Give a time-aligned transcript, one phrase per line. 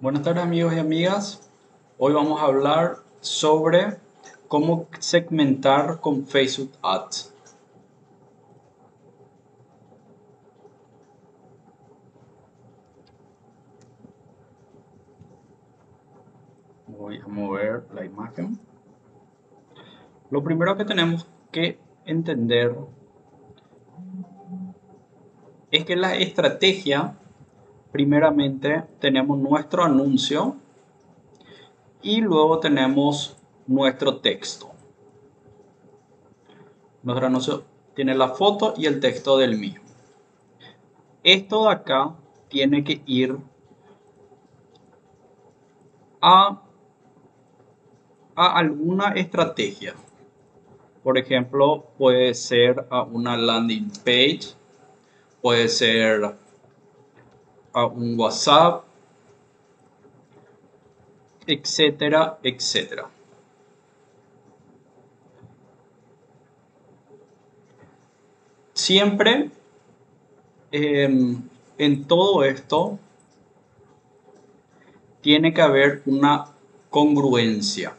[0.00, 1.50] Buenas tardes amigos y amigas.
[1.98, 3.98] Hoy vamos a hablar sobre
[4.48, 7.34] cómo segmentar con Facebook Ads.
[16.86, 18.58] Voy a mover la imagen.
[20.30, 22.74] Lo primero que tenemos que entender
[25.70, 27.19] es que la estrategia
[27.92, 30.56] primeramente tenemos nuestro anuncio
[32.02, 33.36] y luego tenemos
[33.66, 34.70] nuestro texto.
[37.02, 37.64] Nuestro anuncio
[37.94, 39.84] tiene la foto y el texto del mismo.
[41.22, 42.14] Esto de acá
[42.48, 43.36] tiene que ir
[46.20, 46.62] a,
[48.34, 49.94] a alguna estrategia.
[51.02, 54.54] Por ejemplo, puede ser a una landing page,
[55.40, 56.36] puede ser
[57.72, 58.84] a un WhatsApp,
[61.46, 63.08] etcétera, etcétera.
[68.72, 69.50] Siempre
[70.72, 71.42] em,
[71.78, 72.98] en todo esto
[75.20, 76.46] tiene que haber una
[76.88, 77.94] congruencia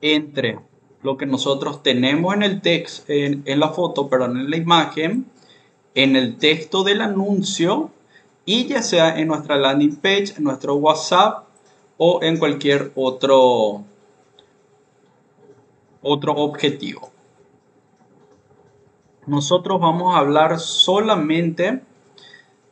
[0.00, 0.58] entre
[1.02, 5.26] lo que nosotros tenemos en el texto, en, en la foto, perdón, en la imagen
[5.94, 7.90] en el texto del anuncio
[8.44, 11.44] y ya sea en nuestra landing page, en nuestro WhatsApp
[11.96, 13.84] o en cualquier otro,
[16.02, 17.10] otro objetivo.
[19.26, 21.82] Nosotros vamos a hablar solamente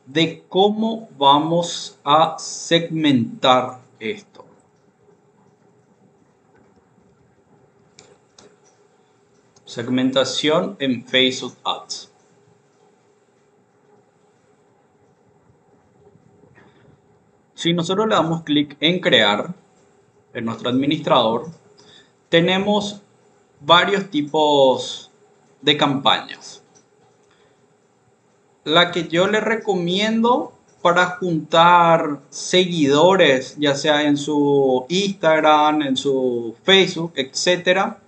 [0.05, 4.45] de cómo vamos a segmentar esto.
[9.63, 12.10] Segmentación en Facebook Ads.
[17.61, 19.53] Si nosotros le damos clic en crear
[20.33, 21.45] en nuestro administrador,
[22.27, 23.03] tenemos
[23.59, 25.11] varios tipos
[25.61, 26.63] de campañas.
[28.63, 36.55] La que yo le recomiendo para juntar seguidores, ya sea en su Instagram, en su
[36.63, 37.99] Facebook, etcétera,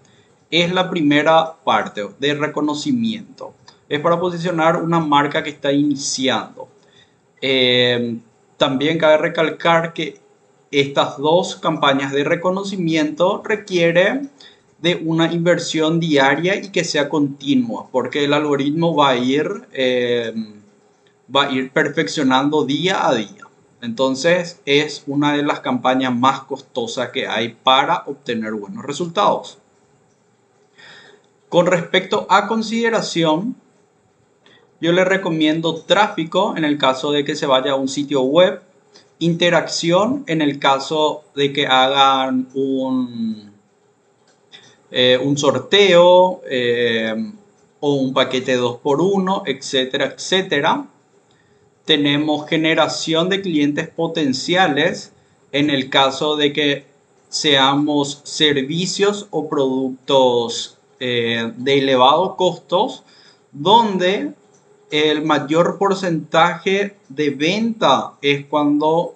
[0.49, 3.53] es la primera parte de reconocimiento.
[3.87, 6.69] Es para posicionar una marca que está iniciando.
[7.39, 8.17] Eh,
[8.63, 10.21] también cabe recalcar que
[10.71, 14.31] estas dos campañas de reconocimiento requieren
[14.79, 20.33] de una inversión diaria y que sea continua, porque el algoritmo va a ir, eh,
[21.35, 23.49] va a ir perfeccionando día a día.
[23.81, 29.57] Entonces es una de las campañas más costosas que hay para obtener buenos resultados.
[31.49, 33.57] Con respecto a consideración,
[34.83, 38.59] yo le recomiendo tráfico en el caso de que se vaya a un sitio web,
[39.19, 43.53] interacción en el caso de que hagan un,
[44.91, 47.15] eh, un sorteo eh,
[47.79, 50.85] o un paquete 2x1, etcétera, etcétera.
[51.85, 55.13] Tenemos generación de clientes potenciales
[55.53, 56.85] en el caso de que
[57.29, 63.03] seamos servicios o productos eh, de elevado costos
[63.53, 64.33] donde
[64.93, 69.15] el mayor porcentaje de venta es cuando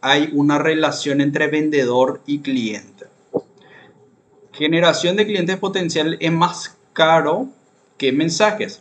[0.00, 3.06] hay una relación entre vendedor y cliente.
[4.52, 7.48] Generación de clientes potenciales es más caro
[7.96, 8.80] que mensajes.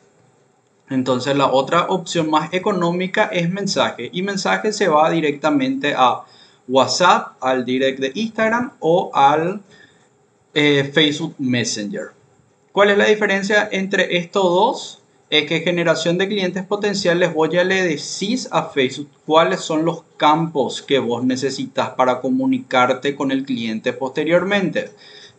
[0.91, 6.21] Entonces la otra opción más económica es mensaje y mensaje se va directamente a
[6.67, 9.63] WhatsApp, al direct de Instagram o al
[10.53, 12.11] eh, Facebook Messenger.
[12.71, 14.96] ¿Cuál es la diferencia entre estos dos?
[15.29, 20.03] Es que generación de clientes potenciales vos ya le decís a Facebook cuáles son los
[20.15, 24.91] campos que vos necesitas para comunicarte con el cliente posteriormente,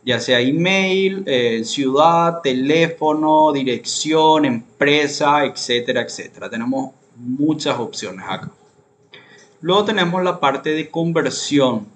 [0.05, 6.51] ya sea email, eh, ciudad, teléfono, dirección, empresa, etcétera, etcétera.
[6.51, 8.51] Tenemos muchas opciones acá.
[9.63, 11.87] Luego tenemos la parte de conversión.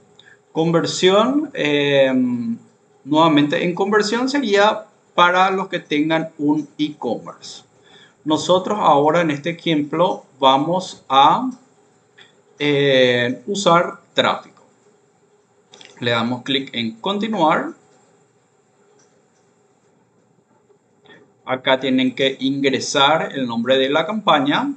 [0.50, 2.56] Conversión, em,
[3.05, 7.65] nuevamente en conversión sería para los que tengan un e-commerce.
[8.25, 11.51] Nosotros ahora en este ejemplo vamos a
[12.59, 14.63] eh, usar tráfico.
[15.99, 17.73] Le damos clic en continuar.
[21.45, 24.73] Acá tienen que ingresar el nombre de la campaña.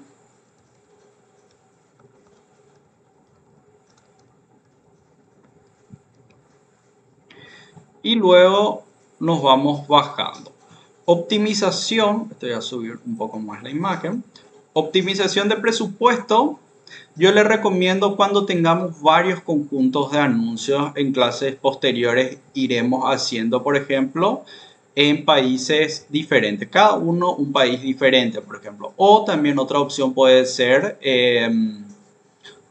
[8.01, 8.83] Y luego
[9.19, 10.54] nos vamos bajando.
[11.07, 14.23] Optimización, estoy a subir un poco más la imagen.
[14.73, 16.59] Optimización de presupuesto
[17.15, 23.77] Yo les recomiendo cuando tengamos varios conjuntos de anuncios en clases posteriores iremos haciendo, por
[23.77, 24.43] ejemplo,
[24.95, 28.93] en países diferentes, cada uno un país diferente, por ejemplo.
[28.97, 31.83] O también otra opción puede ser em,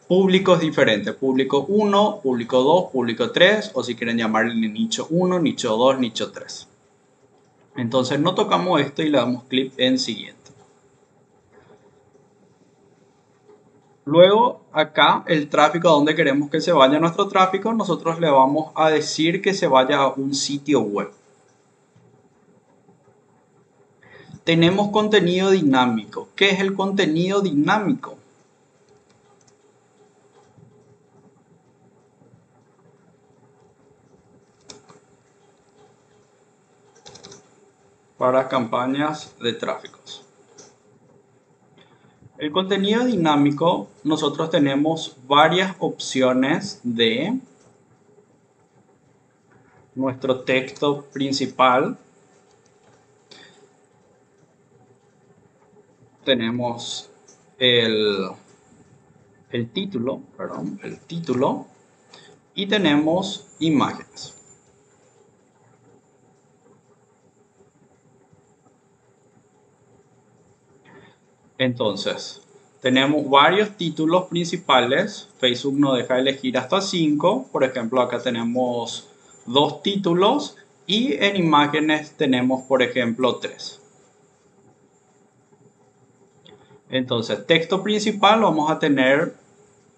[0.09, 5.77] públicos diferentes, público 1, público 2, público 3, o si quieren llamarle nicho 1, nicho
[5.77, 6.69] 2, nicho 3.
[7.77, 10.45] Entonces no tocamos esto y le damos clic en siguiente.
[14.05, 18.71] Luego acá el tráfico a donde queremos que se vaya nuestro tráfico, nosotros le vamos
[18.75, 21.11] a decir que se vaya a un sitio web.
[24.45, 26.29] Tenemos contenido dinámico.
[26.37, 28.19] ¿Qué es el contenido dinámico?
[38.25, 40.25] Para campañas de tráficos.
[42.39, 47.39] El contenido dinámico, nosotros tenemos varias opciones de
[49.95, 51.99] nuestro texto principal.
[56.25, 57.11] Tenemos
[57.59, 58.31] el,
[59.51, 61.67] el título, perdón, el título
[62.55, 64.34] y tenemos imágenes.
[71.59, 72.43] Entonces,
[72.81, 75.29] tenemos varios títulos principales.
[75.39, 77.49] Facebook nos deja elegir hasta 5.
[77.51, 79.09] Por ejemplo, acá tenemos
[79.47, 80.57] dos títulos
[80.87, 83.81] y en imágenes tenemos, por ejemplo, tres.
[86.91, 89.35] Entonces, texto principal vamos a tener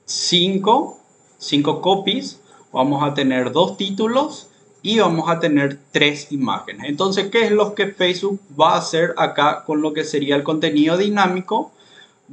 [0.05, 0.99] 5,
[1.39, 2.41] 5 copies.
[2.73, 4.51] Vamos a tener dos títulos
[4.87, 6.89] y vamos a tener tres imágenes.
[6.89, 10.45] Entonces, ¿qué es lo que Facebook va a hacer acá con lo que sería el
[10.45, 11.73] contenido dinámico?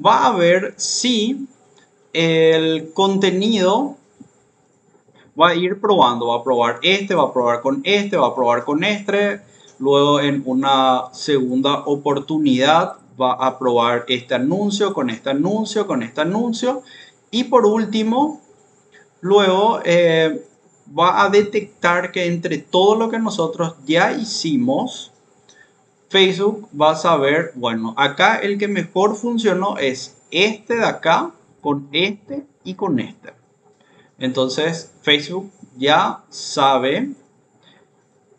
[0.05, 1.47] Va a ver si
[2.13, 3.95] el contenido
[5.39, 8.35] va a ir probando, va a probar este, va a probar con este, va a
[8.35, 9.41] probar con este,
[9.79, 16.21] luego en una segunda oportunidad va a probar este anuncio con este anuncio, con este
[16.21, 16.83] anuncio
[17.31, 18.41] y por último,
[19.21, 20.45] luego eh,
[20.87, 25.11] va a detectar que entre todo lo que nosotros ya hicimos,
[26.09, 31.31] Facebook va a saber, bueno, acá el que mejor funcionó es este de acá,
[31.61, 33.33] con este y con este.
[34.19, 37.13] Entonces Facebook ya sabe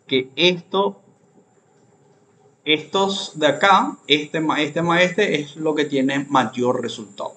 [0.07, 1.01] que esto,
[2.63, 7.33] estos de acá, este más este más este es lo que tiene mayor resultado.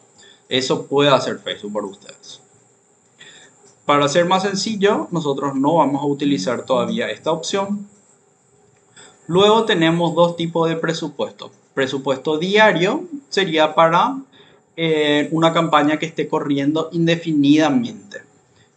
[0.48, 2.37] Eso puede hacer Facebook por ustedes.
[3.88, 7.88] Para ser más sencillo, nosotros no vamos a utilizar todavía esta opción.
[9.26, 11.50] Luego tenemos dos tipos de presupuesto.
[11.72, 14.18] Presupuesto diario sería para
[14.76, 18.20] eh, una campaña que esté corriendo indefinidamente.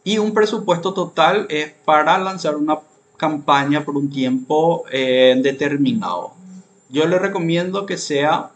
[0.06, 2.80] Y un presupuesto total es para lanzar una
[3.18, 6.32] campaña por un tiempo eh, determinado.
[6.88, 8.52] Yo le recomiendo que sea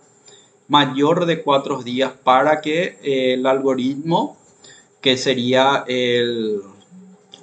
[0.69, 4.37] mayor de cuatro días para que eh, el algoritmo
[5.05, 6.61] que sería el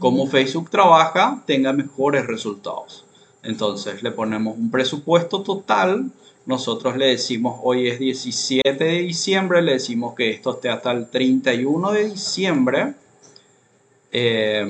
[0.00, 3.04] cómo Facebook trabaja, tenga mejores resultados.
[3.44, 6.10] Entonces le ponemos un presupuesto total.
[6.44, 11.08] Nosotros le decimos hoy es 17 de diciembre, le decimos que esto esté hasta el
[11.08, 12.94] 31 de diciembre.
[14.10, 14.66] Eh,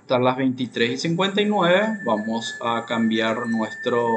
[0.00, 4.08] hasta las 23 y 59 vamos a cambiar nuestro,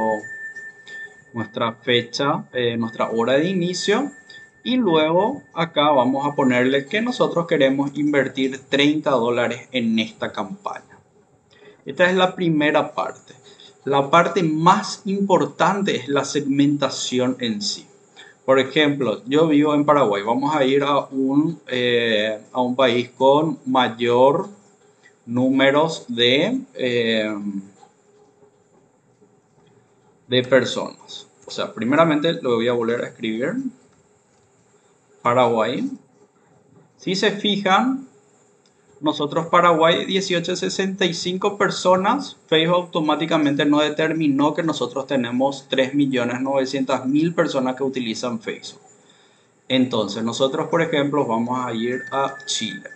[1.35, 4.11] nuestra fecha, eh, nuestra hora de inicio
[4.63, 10.99] y luego acá vamos a ponerle que nosotros queremos invertir 30 dólares en esta campaña.
[11.85, 13.33] Esta es la primera parte.
[13.85, 17.87] La parte más importante es la segmentación en sí.
[18.45, 20.21] Por ejemplo, yo vivo en Paraguay.
[20.23, 24.49] Vamos a ir a un, eh, a un país con mayor
[25.25, 27.35] números de, eh,
[30.27, 31.27] de personas.
[31.45, 33.55] O sea, primeramente lo voy a volver a escribir.
[35.21, 35.89] Paraguay.
[36.97, 38.07] Si se fijan,
[39.01, 48.39] nosotros Paraguay 1865 personas, Facebook automáticamente no determinó que nosotros tenemos 3.900.000 personas que utilizan
[48.39, 48.81] Facebook.
[49.67, 52.89] Entonces, nosotros, por ejemplo, vamos a ir a Chile.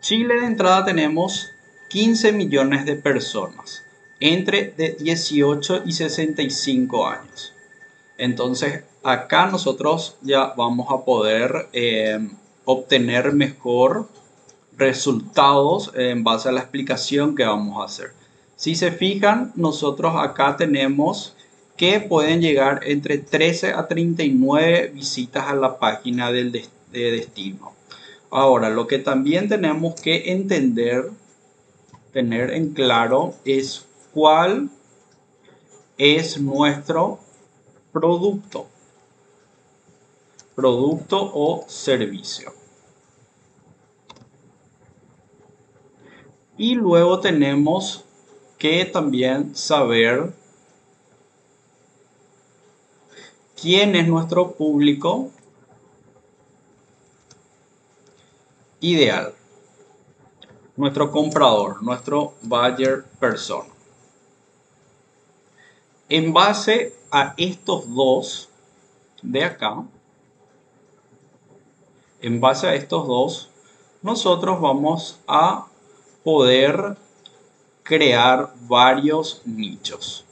[0.00, 1.50] Chile de entrada tenemos
[1.88, 3.84] 15 millones de personas
[4.20, 7.53] entre de 18 y 65 años.
[8.18, 12.18] Entonces acá nosotros ya vamos a poder eh,
[12.64, 14.08] obtener mejor
[14.76, 18.12] resultados en base a la explicación que vamos a hacer.
[18.56, 21.34] Si se fijan, nosotros acá tenemos
[21.76, 27.72] que pueden llegar entre 13 a 39 visitas a la página del de destino.
[28.30, 31.10] Ahora, lo que también tenemos que entender,
[32.12, 34.70] tener en claro, es cuál
[35.98, 37.18] es nuestro
[37.94, 38.66] producto.
[40.56, 42.52] Producto o servicio.
[46.58, 48.04] Y luego tenemos
[48.58, 50.34] que también saber
[53.60, 55.30] quién es nuestro público
[58.80, 59.34] ideal.
[60.76, 63.70] Nuestro comprador, nuestro buyer persona.
[66.08, 68.48] En base a estos dos
[69.22, 69.84] de acá,
[72.20, 73.50] en base a estos dos,
[74.02, 75.68] nosotros vamos a
[76.24, 76.96] poder
[77.84, 80.24] crear varios nichos.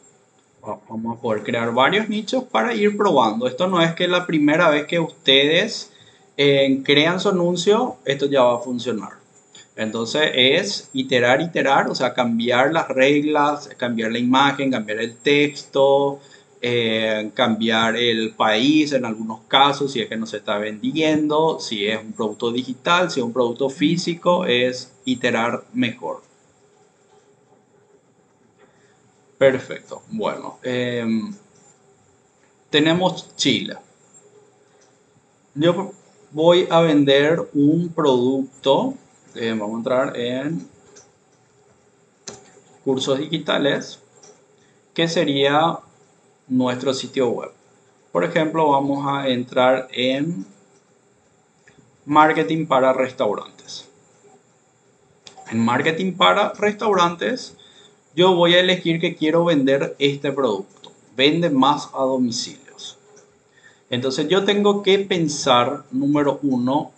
[0.61, 3.47] Vamos a poder crear varios nichos para ir probando.
[3.47, 5.93] Esto no es que la primera vez que ustedes
[6.37, 9.11] eh, crean su anuncio, esto ya va a funcionar.
[9.77, 16.19] Entonces es iterar, iterar, o sea, cambiar las reglas, cambiar la imagen, cambiar el texto,
[17.35, 22.01] cambiar el país en algunos casos, si es que no se está vendiendo, si es
[22.01, 26.23] un producto digital, si es un producto físico, es iterar mejor.
[29.43, 30.03] Perfecto.
[30.09, 31.35] Bueno, em,
[32.71, 33.77] tenemos Chile.
[35.57, 35.93] Yo
[36.31, 38.95] voy a vender un producto.
[39.35, 40.65] Eh, vamos a entrar en
[42.85, 43.99] cursos digitales,
[44.95, 45.81] que sería
[46.53, 47.51] nuestro sitio web.
[48.13, 50.45] Por ejemplo, vamos a entrar en
[52.05, 53.89] marketing para restaurantes.
[55.51, 57.57] En marketing para restaurantes,
[58.15, 60.93] yo voy a elegir que quiero vender este producto.
[61.17, 62.99] Vende más a domicilios.
[63.89, 66.93] Entonces yo tengo que pensar, número uno,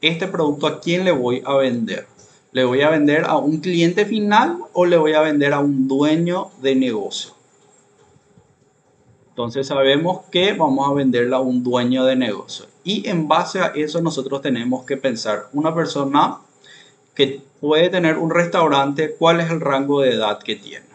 [0.00, 2.06] este producto a quién le voy a vender.
[2.52, 5.88] ¿Le voy a vender a un cliente final o le voy a vender a un
[5.88, 7.35] dueño de negocio?
[9.36, 12.64] Entonces sabemos que vamos a venderla a un dueño de negocio.
[12.84, 16.38] Y en base a eso nosotros tenemos que pensar, una persona
[17.14, 20.86] que puede tener un restaurante, ¿cuál es el rango de edad que tiene?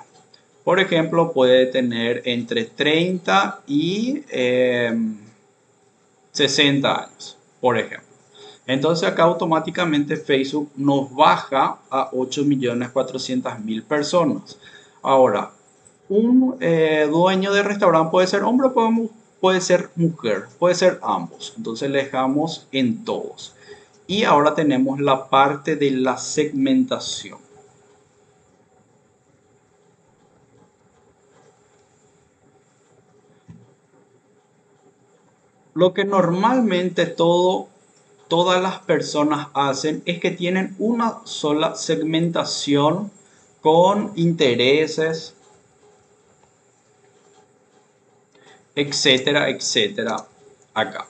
[0.64, 4.24] Por ejemplo, puede tener entre 30 y
[6.32, 8.08] 60 em, años, por ejemplo.
[8.66, 14.58] Entonces acá automáticamente Facebook nos baja a 8.400.000 personas.
[15.04, 15.52] Ahora,
[16.12, 21.54] un eh, dueño de restaurante puede ser hombre puede, puede ser mujer, puede ser ambos.
[21.56, 23.56] Entonces le dejamos en todos.
[24.08, 27.40] Y ahora tenemos la parte de la segmentación.
[35.74, 37.70] Lo que normalmente todo,
[38.28, 43.12] todas las personas hacen es que tienen una sola segmentación
[43.62, 45.36] con intereses,
[48.76, 50.16] etcétera, etcétera,
[50.74, 51.08] acá.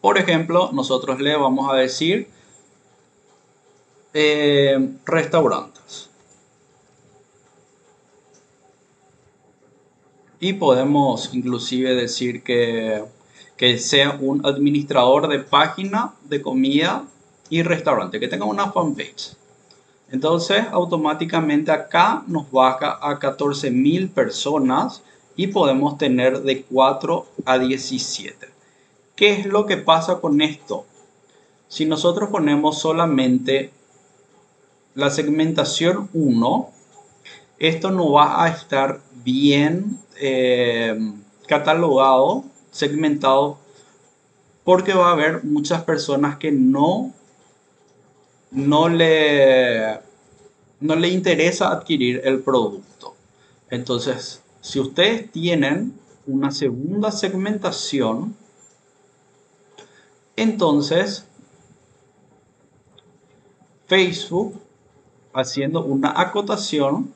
[0.00, 2.28] Por ejemplo, nosotros le vamos a decir
[4.12, 6.10] eh, restaurantes.
[10.40, 13.02] Y podemos inclusive decir que,
[13.56, 17.06] que sea un administrador de página de comida
[17.48, 19.36] y restaurante, que tenga una fanpage.
[20.10, 25.02] Entonces, automáticamente acá nos baja a 14.000 personas
[25.36, 28.48] y podemos tener de 4 a 17.
[29.16, 30.86] ¿Qué es lo que pasa con esto?
[31.68, 33.70] Si nosotros ponemos solamente
[34.94, 36.70] la segmentación 1,
[37.58, 40.96] esto no va a estar bien eh,
[41.46, 43.58] catalogado, segmentado,
[44.64, 47.12] porque va a haber muchas personas que no,
[48.50, 50.00] no, le,
[50.80, 53.14] no le interesa adquirir el producto.
[53.70, 55.92] Entonces, si ustedes tienen
[56.26, 58.34] una segunda segmentación,
[60.36, 61.26] entonces,
[63.86, 64.58] Facebook,
[65.34, 67.12] haciendo una acotación,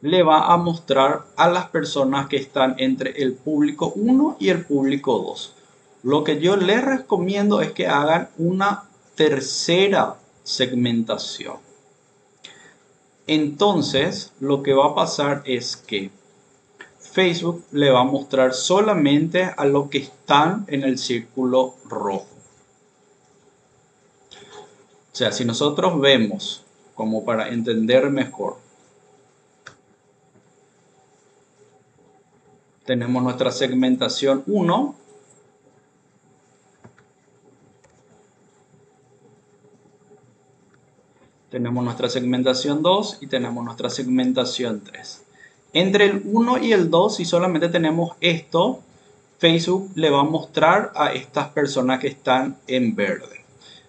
[0.00, 4.66] le va a mostrar a las personas que están entre el público 1 y el
[4.66, 5.54] público 2.
[6.02, 11.58] Lo que yo les recomiendo es que hagan una tercera segmentación.
[13.28, 16.10] Entonces, lo que va a pasar es que
[17.16, 22.26] Facebook le va a mostrar solamente a los que están en el círculo rojo.
[25.12, 26.62] O sea, si nosotros vemos,
[26.94, 28.58] como para entender mejor,
[32.84, 34.94] tenemos nuestra segmentación 1.
[41.48, 45.25] Tenemos nuestra segmentación 2 y tenemos nuestra segmentación 3.
[45.76, 48.80] Entre el 1 y el 2, si solamente tenemos esto,
[49.36, 53.44] Facebook le va a mostrar a estas personas que están en verde.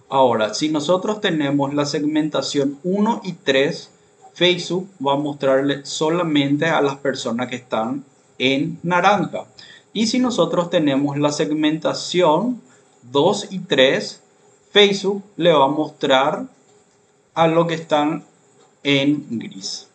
[0.10, 3.90] Ahora, si nosotros tenemos la segmentación 1 y 3,
[4.34, 8.04] Facebook va a mostrarle solamente a las personas que están
[8.38, 9.46] en naranja.
[9.94, 12.62] Y si nosotros tenemos la segmentación
[13.14, 14.22] 2 y 3,
[14.72, 16.48] Facebook le va a mostrar
[17.34, 18.26] a lo que están
[18.84, 19.87] en gris.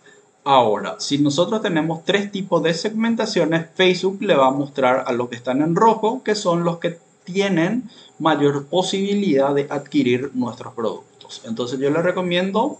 [0.45, 5.29] Ahora, si nosotros tenemos tres tipos de segmentaciones, Facebook le va a mostrar a los
[5.29, 11.43] que están en rojo, que son los que tienen mayor posibilidad de adquirir nuestros productos.
[11.45, 12.79] Entonces yo les recomiendo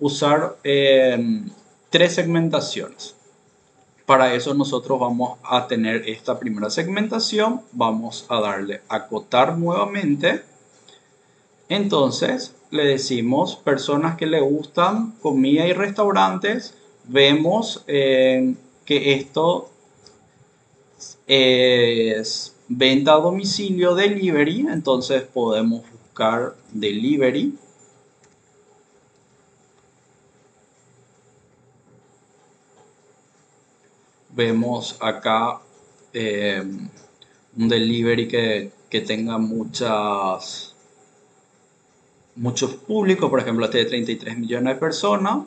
[0.00, 1.42] usar eh,
[1.90, 3.14] tres segmentaciones.
[4.08, 7.60] Para eso nosotros vamos a tener esta primera segmentación.
[7.72, 10.42] Vamos a darle acotar nuevamente.
[11.68, 16.77] Entonces le decimos personas que le gustan comida y restaurantes.
[17.08, 19.70] Vemos eh, que esto
[21.26, 24.66] es venta a domicilio delivery.
[24.70, 27.54] Entonces podemos buscar delivery.
[34.38, 35.58] vemos acá
[36.12, 36.62] eh,
[37.56, 40.76] un delivery que, que, tenga muchas
[42.36, 45.38] muchos públicos, por ejemplo este de 33 millones de personas.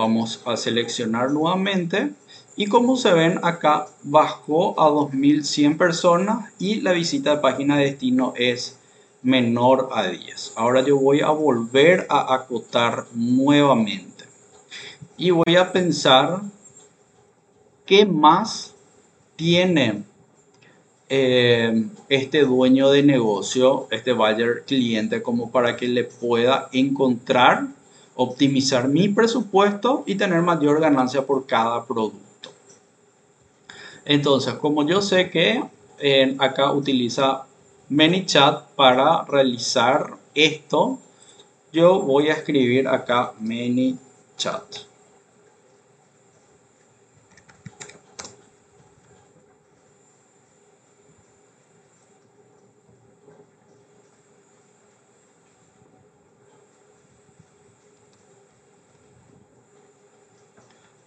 [0.00, 2.12] Vamos a seleccionar nuevamente
[2.56, 7.84] y como se ven acá bajó a 2100 personas y la visita de página de
[7.84, 8.78] destino es
[9.20, 10.54] menor a 10.
[10.56, 14.24] Ahora yo voy a volver a acotar nuevamente
[15.18, 16.40] y voy a pensar
[17.84, 18.74] ¿qué más
[19.36, 20.04] tiene
[21.10, 27.66] eh, este dueño de negocio, este buyer cliente, como para que le pueda encontrar,
[28.22, 32.50] optimizar mi presupuesto y tener mayor ganancia por cada producto?
[34.04, 35.64] Entonces, como yo sé que
[35.98, 37.46] eh, acá utiliza
[37.88, 40.98] ManyChat para realizar esto,
[41.72, 44.89] yo voy a escribir acá ManyChat.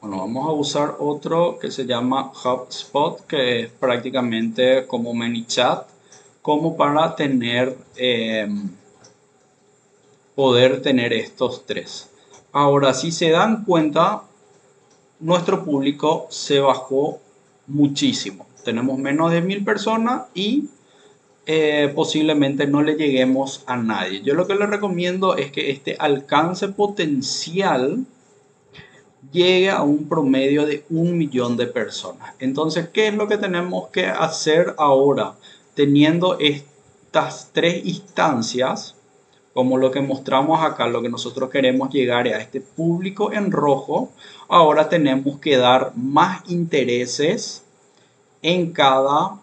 [0.03, 5.87] Bueno, vamos a usar otro que se llama HubSpot, que es prácticamente como ManyChat,
[6.41, 8.49] como para tener, eh,
[10.35, 12.09] poder tener estos tres.
[12.51, 14.23] Ahora, si se dan cuenta,
[15.21, 17.21] nuestro público se bajó
[17.67, 18.45] muchísimo.
[18.65, 20.67] Tenemos menos de mil personas y
[21.45, 24.21] eh, posiblemente no le lleguemos a nadie.
[24.21, 28.05] Yo lo que les recomiendo es que este alcance potencial
[29.31, 32.33] llegue a un promedio de un millón de personas.
[32.39, 35.35] Entonces, ¿qué es lo que tenemos que hacer ahora?
[35.75, 38.95] Teniendo estas tres instancias,
[39.53, 44.09] como lo que mostramos acá, lo que nosotros queremos llegar a este público en rojo,
[44.47, 47.63] ahora tenemos que dar más intereses
[48.41, 49.39] en cada,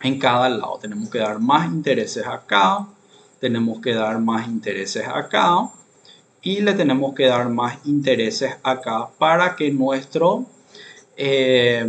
[0.00, 0.78] en cada lado.
[0.80, 2.86] Tenemos que dar más intereses acá,
[3.40, 5.70] tenemos que dar más intereses acá,
[6.42, 10.46] y le tenemos que dar más intereses acá para que nuestro
[11.16, 11.86] eh,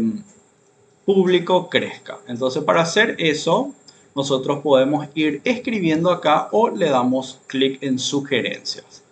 [1.06, 2.18] público crezca.
[2.28, 3.74] Entonces para hacer eso
[4.16, 9.04] nosotros podemos ir escribiendo acá o le damos clic en sugerencias.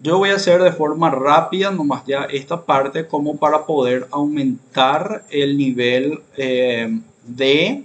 [0.00, 5.24] Yo voy a hacer de forma rápida nomás ya esta parte como para poder aumentar
[5.30, 7.84] el nivel eh, de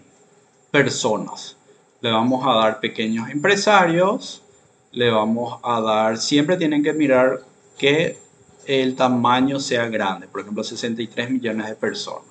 [0.69, 1.57] personas.
[2.01, 4.42] Le vamos a dar pequeños empresarios,
[4.93, 7.41] le vamos a dar, siempre tienen que mirar
[7.77, 8.17] que
[8.65, 12.27] el tamaño sea grande, por ejemplo 63 millones de personas.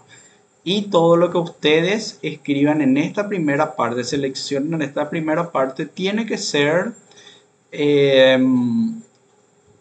[0.64, 5.86] Y todo lo que ustedes escriban en esta primera parte, seleccionen en esta primera parte,
[5.86, 6.92] tiene que ser
[7.72, 9.02] em,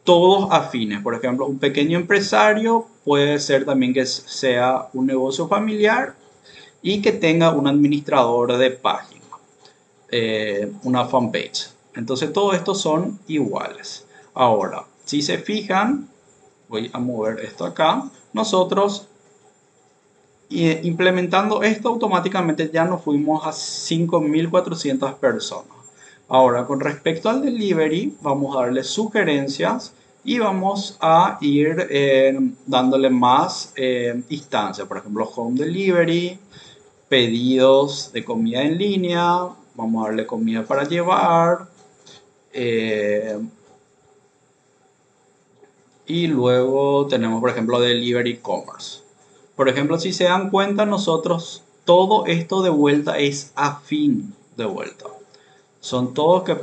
[0.03, 1.01] todos afines.
[1.01, 6.15] Por ejemplo, un pequeño empresario puede ser también que sea un negocio familiar
[6.81, 9.21] y que tenga un administrador de página,
[10.09, 11.69] eh, una fanpage.
[11.95, 14.05] Entonces todos estos son iguales.
[14.33, 16.09] Ahora, si se fijan,
[16.69, 19.07] voy a mover esto acá, nosotros
[20.49, 25.77] implementando esto automáticamente ya nos fuimos a 5400 personas.
[26.27, 33.09] Ahora, con respecto al delivery, vamos a darle sugerencias y vamos a ir eh, dándole
[33.09, 36.39] más eh, instancias, por ejemplo, home delivery,
[37.09, 41.67] pedidos de comida en línea, vamos a darle comida para llevar,
[42.53, 43.39] eh,
[46.05, 48.99] y luego tenemos, por ejemplo, delivery commerce.
[49.55, 55.05] Por ejemplo, si se dan cuenta, nosotros todo esto de vuelta es afín de vuelta.
[55.79, 56.57] Son todos que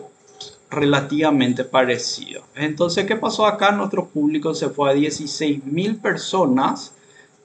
[0.71, 2.45] relativamente parecidos.
[2.55, 3.73] Entonces, ¿qué pasó acá?
[3.73, 6.93] Nuestro público se fue a 16.000 personas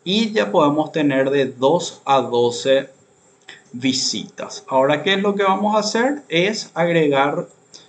[0.03, 2.89] y ya podemos tener de 2 a 12
[3.71, 4.63] visitas.
[4.67, 6.23] Ahora, ¿qué es lo que vamos a hacer?
[6.27, 7.47] Es agregar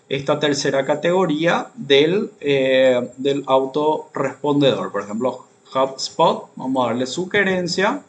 [0.09, 4.93] esta tercera categoría del, eh, del autorrespondedor.
[4.93, 8.03] Por ejemplo, HubSpot, vamos a darle sugerencia,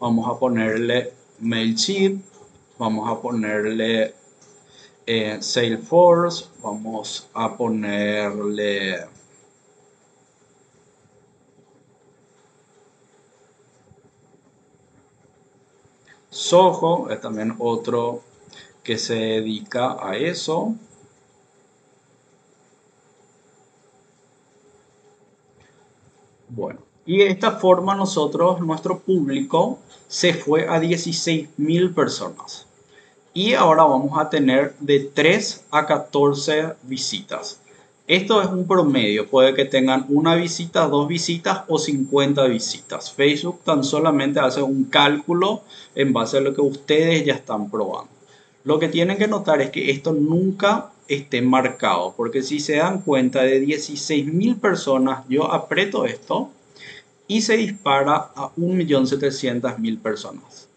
[0.00, 2.24] vamos a ponerle MailChimp,
[2.78, 4.14] vamos a ponerle
[5.06, 9.12] eh, Salesforce, vamos a ponerle
[16.30, 18.22] Soho, es también otro
[18.82, 20.74] que se dedica a eso.
[26.54, 32.66] Bueno, y de esta forma nosotros, nuestro público, se fue a 16.000 personas.
[33.32, 37.58] Y ahora vamos a tener de 3 a 14 visitas.
[38.06, 43.10] Esto es un promedio, puede que tengan una visita, dos visitas o 50 visitas.
[43.10, 45.62] Facebook tan solamente hace un cálculo
[45.94, 48.10] en base a lo que ustedes ya están probando.
[48.64, 53.02] Lo que tienen que notar es que esto nunca esté marcado, porque si se dan
[53.02, 56.50] cuenta de 16.000 personas, yo aprieto esto
[57.26, 60.68] y se dispara a 1.700.000 personas.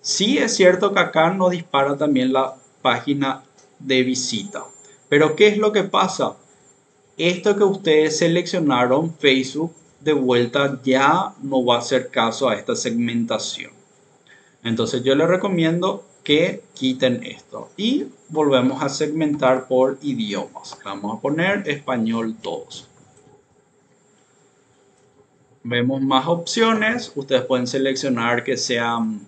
[0.00, 3.44] Sí es cierto que acá nos dispara también la página
[3.78, 4.64] de visita.
[5.08, 6.34] Pero ¿qué es lo que pasa?
[7.16, 12.74] Esto que ustedes seleccionaron, Facebook, de vuelta ya no va a hacer caso a esta
[12.74, 13.70] segmentación.
[14.64, 20.76] Entonces yo les recomiendo que quiten esto y volvemos a segmentar por idiomas.
[20.84, 22.88] Vamos a poner español todos
[25.64, 27.12] vemos más opciones.
[27.14, 29.20] Ustedes pueden seleccionar que sean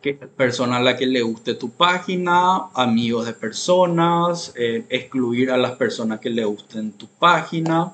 [0.00, 5.56] que persona a la que le guste tu página, amigos de personas, eh, excluir a
[5.56, 7.92] las personas que le gusten tu página,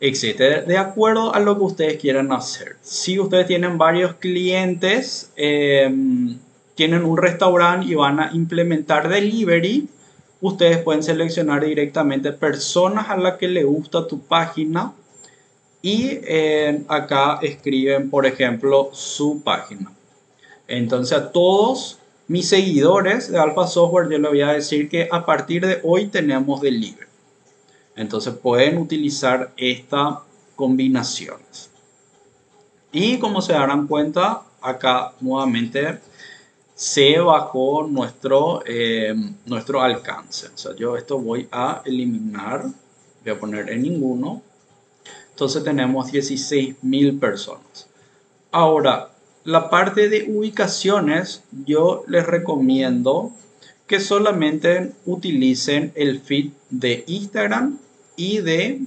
[0.00, 0.66] etc.
[0.66, 2.76] De acuerdo a lo que ustedes quieran hacer.
[2.82, 6.38] Si ustedes tienen varios clientes, em,
[6.74, 9.88] tienen un restaurante y van a implementar delivery,
[10.40, 14.92] ustedes pueden seleccionar directamente personas a las que le gusta tu página
[15.82, 19.92] y eh, acá escriben, por ejemplo, su página.
[20.66, 25.26] Entonces a todos mis seguidores de Alpha Software yo les voy a decir que a
[25.26, 27.06] partir de hoy tenemos delivery.
[27.96, 30.22] Entonces pueden utilizar esta
[30.56, 31.70] combinaciones.
[32.92, 35.98] Y como se darán cuenta, acá nuevamente
[36.74, 39.14] se bajó nuestro, eh,
[39.46, 40.48] nuestro alcance.
[40.48, 42.66] O sea, yo esto voy a eliminar,
[43.22, 44.42] voy a poner en ninguno
[45.34, 47.88] entonces tenemos 16.000 personas.
[48.52, 49.10] Ahora,
[49.42, 53.32] la parte de ubicaciones, yo les recomiendo
[53.88, 57.80] que solamente utilicen el feed de Instagram
[58.14, 58.82] y de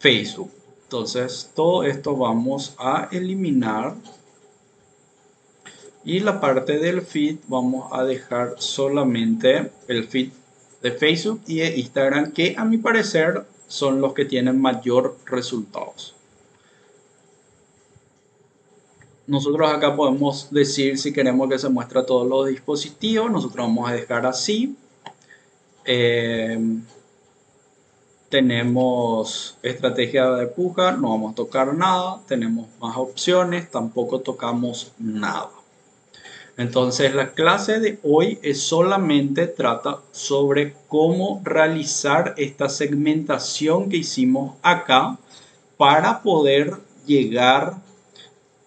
[0.00, 0.50] Facebook.
[0.82, 3.94] Entonces, todo esto vamos a eliminar.
[6.04, 10.30] Y la parte del feed vamos a dejar solamente el feed
[10.82, 16.14] de Facebook y de Instagram, que a mi parecer son los que tienen mayor resultados.
[19.26, 23.30] Nosotros acá podemos decir si queremos que se muestre todos los dispositivos.
[23.30, 24.76] Nosotros vamos a dejar así.
[25.84, 26.58] Eh,
[28.28, 32.20] tenemos estrategia de puja, no vamos a tocar nada.
[32.26, 35.61] Tenemos más opciones, tampoco tocamos nada.
[36.56, 44.56] Entonces la clase de hoy es solamente trata sobre cómo realizar esta segmentación que hicimos
[44.62, 45.18] acá
[45.78, 47.76] para poder llegar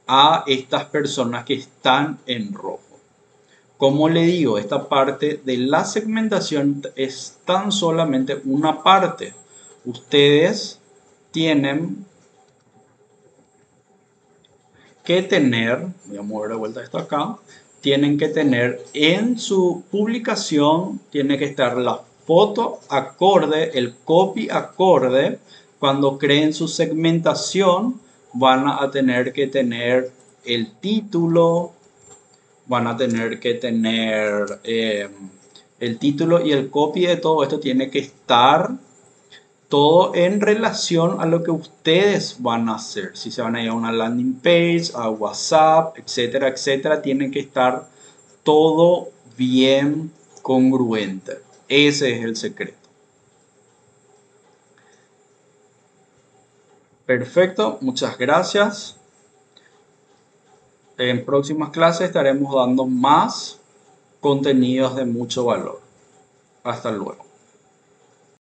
[0.08, 2.82] a estas personas que están en rojo.
[3.78, 9.34] Como le digo, esta parte de la segmentación es tan solamente una parte.
[9.84, 10.80] Ustedes
[11.32, 12.06] tienen
[15.04, 17.38] que tener, voy a mover de vuelta esto acá,
[17.86, 25.38] tienen que tener en su publicación, tiene que estar la foto acorde, el copy acorde.
[25.78, 28.02] Cuando creen su segmentación,
[28.34, 30.10] van a tener que tener
[30.46, 31.74] el título,
[32.66, 35.08] van a tener que tener eh,
[35.80, 38.72] el título y el copy de todo esto tiene que estar
[39.70, 43.18] todo en relación a lo que ustedes van a hacer.
[43.18, 47.40] Si se van a ir a una landing page, a WhatsApp, etcétera, etcétera, tiene que
[47.40, 47.88] estar
[48.44, 51.40] todo bien congruente.
[51.68, 52.78] Ese es el secreto.
[57.06, 58.98] Perfecto, muchas gracias.
[60.98, 63.60] En próximas clases estaremos dando más
[64.22, 65.82] contenidos de mucho valor.
[66.64, 67.25] Hasta luego.